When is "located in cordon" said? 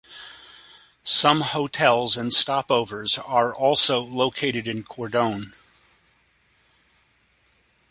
3.99-5.53